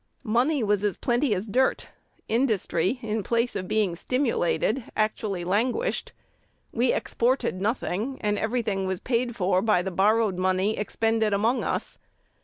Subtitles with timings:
[0.23, 1.89] "Money was as plenty as dirt.
[2.27, 6.11] Industry, in place of being stimulated, actually languished.
[6.73, 11.63] We exported nothing, and every thing was paid for by the borrowed money expended among
[11.63, 11.99] us."